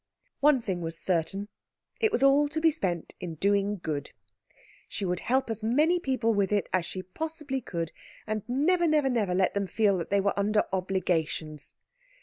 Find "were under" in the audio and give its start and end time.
10.19-10.63